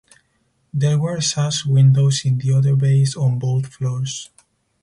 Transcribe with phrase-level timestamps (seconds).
[0.73, 4.31] There were sash windows in the other bays on both floors.